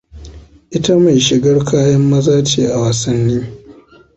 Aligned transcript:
Ita 0.77 0.93
mai 1.03 1.19
shigar 1.25 1.57
kayan 1.67 2.03
maza 2.09 2.35
ce 2.47 2.61
a 2.73 2.77
wasanni. 2.81 3.39